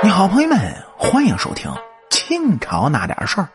[0.00, 1.74] 你好，朋友们，欢迎收听
[2.08, 3.48] 清朝那点事儿。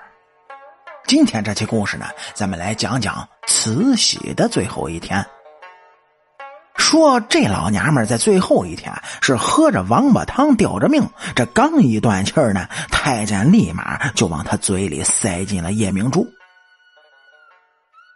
[1.08, 5.26] 今天这期故事呢，咱们来讲讲慈禧的最后一天。
[6.76, 16.28] 说这老娘们在最后一天是喝着王八汤吊着命，这刚一断气儿呢，太监立马就往他嘴里塞进了夜明珠。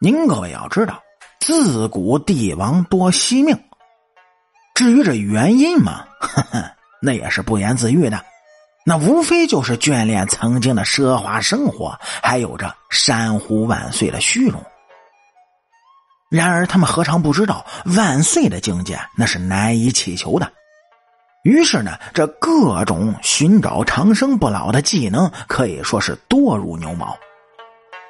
[0.02, 1.02] 您各位要知道，
[1.40, 3.58] 自古帝王多惜命。
[4.76, 6.74] 至于这原因嘛，呵呵。
[7.02, 8.24] 那也是不言自喻的，
[8.86, 14.64] 那无非就是眷恋曾经的奢华生活，还有着山呼万岁的虚荣。
[16.30, 17.66] 然而，他们何尝不知道
[17.96, 20.52] 万岁的境界那是难以祈求的？
[21.44, 27.18] 于是呢，这各种寻找长生不老的技能可以说是多如牛毛。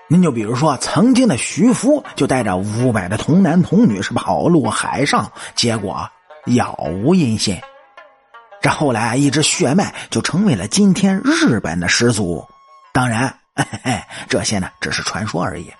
[0.09, 6.09] 您就比如说，曾经的徐福就带着五百的童男童女是跑路海上，结果
[6.45, 7.59] 杳无音信。
[8.61, 12.45] 这后来，一支血脉就成为了今天日本的始祖。
[12.91, 13.33] 当然，
[14.27, 15.71] 这些呢只是传说而已。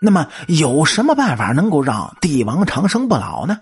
[0.00, 3.60] 那么，有什么办法能够让帝王长生不老呢？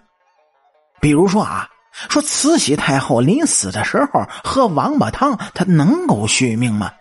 [1.00, 1.68] 比如说啊，
[2.08, 6.92] 说慈禧太后临死的时候喝王八汤，她能够续命吗？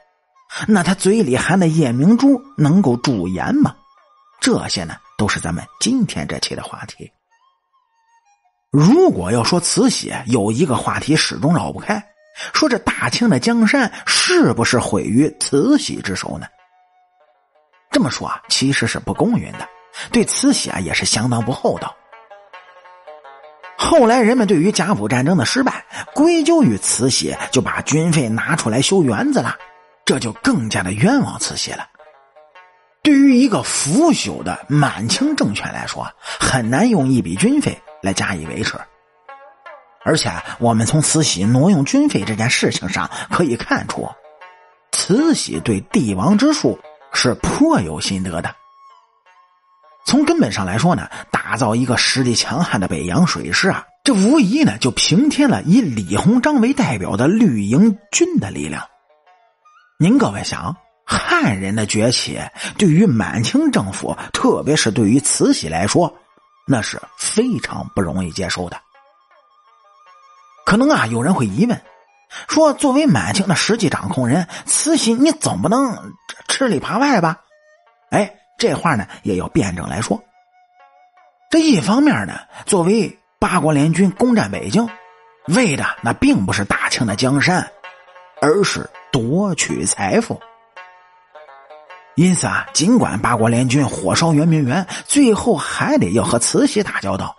[0.68, 3.76] 那她嘴里含的夜明珠能够驻颜吗？
[4.40, 7.12] 这些呢，都是咱们今天这期的话题。
[8.72, 12.02] 如果要说慈禧有一个话题始终绕不开，
[12.54, 16.48] 说这大清的江山是不是毁于慈禧之手呢？
[17.92, 19.68] 这么说啊，其实是不公允的，
[20.14, 21.94] 对慈禧啊也是相当不厚道。
[23.78, 29.58] 后来人们对于甲午战争的失败归咎于慈禧，就把军费拿出来修园子了，
[30.06, 31.86] 这就更加的冤枉慈禧了。
[33.04, 37.78] 对于一个腐朽的满清政权来说，很难用一笔军费。
[38.02, 38.78] 来加以维持，
[40.04, 44.10] 而且我们从慈禧挪用军费这件事情上可以看出，
[44.92, 46.80] 慈禧对帝王之术
[47.14, 48.56] 是颇有心得的。
[50.06, 58.84] 从根本上来说呢，打造一个实力强悍的北洋水师啊，这无疑呢就平添了以李鸿章为代表的绿营军的力量。
[60.00, 60.76] 您各位想，
[61.06, 62.40] 汉人的崛起
[62.80, 66.12] 对于满清政府，特别是对于慈禧来说。
[66.72, 68.80] 那是非常不容易接受的。
[70.66, 71.82] 可能啊，有人会疑问，
[72.48, 76.14] 说作为满清的实际掌控人，慈禧你总不能
[76.48, 77.42] 吃里扒外吧？
[78.10, 80.24] 哎，这话呢也要辩证来说。
[81.50, 84.88] 这一方面呢，作为八国联军攻占北京，
[85.48, 87.70] 为的那并不是大清的江山，
[88.42, 90.42] 而是夺取财富。
[92.16, 97.36] 因此啊，尽管八国联军火烧圆明园，最后还得要和慈禧打交道，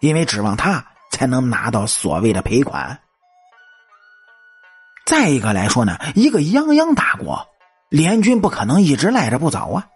[0.00, 2.98] 因为指望他才能拿到所谓的赔款。
[5.04, 7.46] 再一个来说呢，一个泱泱大国，
[7.90, 9.86] 联军不可能一直赖着不走啊。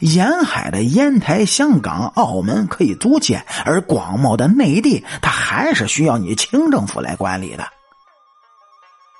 [0.00, 7.66] 沿海的烟台、香港、澳门可以租借，而广袤的内地，它还是需要你清政府来管理的。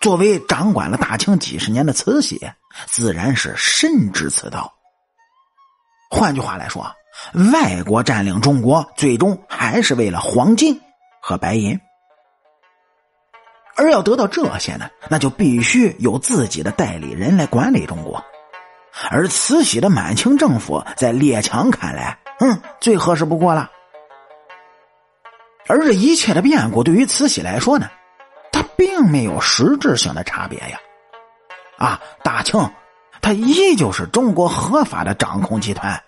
[0.00, 2.50] 作为掌管了大清几十年的慈禧，
[2.86, 4.72] 自然是深知此道。
[6.10, 6.90] 换句话来说，
[7.52, 10.80] 外国占领中国，最终还是为了黄金
[11.20, 11.78] 和白银。
[13.76, 18.22] 而要得到这些呢，那就必须有自己的代理人来管理中国。
[19.10, 23.70] 而慈禧的满清政府，在列强看来，嗯，最合适不过了。
[25.68, 27.88] 而这一切的变故，对于慈禧来说呢？
[28.80, 30.80] 并没有实质性的差别呀，
[31.76, 32.58] 啊，大清，
[33.20, 36.02] 它依旧是中国合法的掌控集团。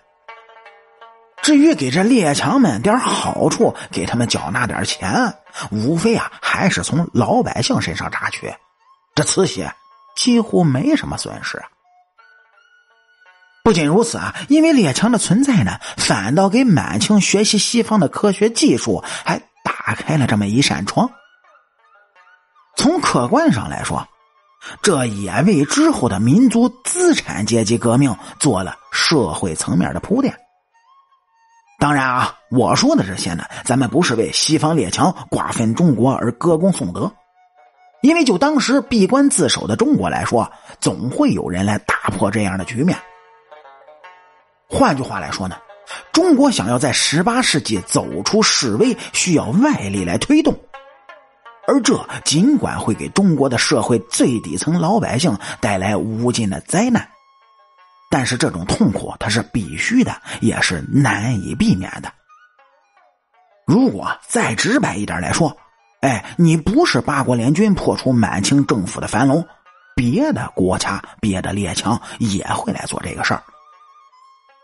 [1.43, 5.35] 至于给这列强们点好处，给他们缴纳点钱，
[5.69, 8.51] 无非啊还是从老百姓身上榨取，
[9.13, 9.69] 这慈禧
[10.15, 11.61] 几乎没什么损失。
[13.63, 21.07] 不仅如此啊，因为列强的存在呢，反倒给满清学习西方的科学技术，还打开了这么一扇窗。
[23.13, 24.07] 客观上来说，
[24.81, 30.35] 这也为之后的民族资产阶级革命做了社会层面的铺垫。
[31.77, 37.13] 当然啊，我说的这些呢，咱们不是为西方列强瓜分中国而歌功颂德，
[38.01, 42.97] 因为就当时闭关自守的中国来说，总会有人来打破这样的局面。
[44.67, 45.55] 换句话来说呢，
[46.11, 50.57] 中国想要在十八世纪走出示威，需要外力来推动。
[51.67, 57.07] 而这尽管会给中国的社会最底层老百姓带来无尽的灾难，
[58.09, 62.11] 但是这种痛苦它是必须的，也是难以避免的。
[63.65, 65.55] 如果再直白一点来说，
[66.01, 69.47] 哎，你不是八国联军破除满清政府的樊笼，
[69.95, 73.41] 别的国家、别的列强也会来做这个事儿。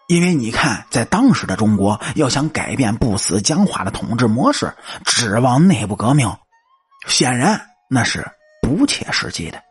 [0.08, 4.74] 因为你看，在当时的中国，要想改变不死僵化的统治模式，
[5.06, 6.30] 指望内部革命，
[7.10, 7.60] 显然
[7.90, 8.26] 那是
[8.62, 9.62] 不切实际的。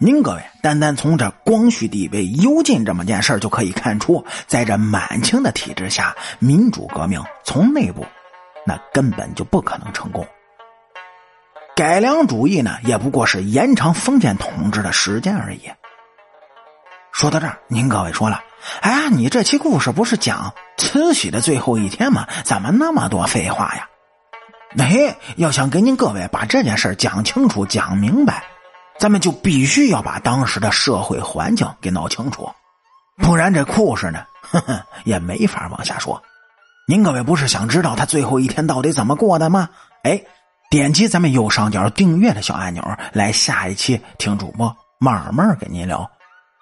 [0.00, 8.04] 您各位，单单从这光绪帝位幽禁这么件事就可以看出，在这满清的体制下，民主革命从内部
[8.66, 10.26] 那根本就不可能成功。
[11.76, 15.70] 改良主义呢，也不过是延长封建统治的时间而已。
[17.12, 18.42] 说到这儿，您各位说了，
[18.80, 22.26] 哎呀，你这期故事不是讲慈禧的最后一天吗？
[22.42, 23.88] 怎么那么多废话呀？
[24.78, 28.44] 哎，要想给您各位把这件事讲清楚、讲明白，
[28.98, 32.50] 咱们就必须要把当时的社会环境给闹清楚，
[33.16, 36.22] 不然这故事呢，呵呵，也没法往下说。
[36.86, 39.68] 您各位不是想知道他最后一天到底怎么过的吗？
[40.02, 40.20] 哎。
[40.70, 42.82] 点击咱们右上角订阅的小按钮，
[43.12, 46.10] 来下一期听主播慢慢跟您聊。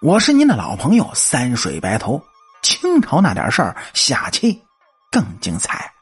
[0.03, 2.21] 我是您的老朋友三水白头，
[2.61, 4.61] 清朝那点事儿，下期
[5.09, 5.92] 更精彩。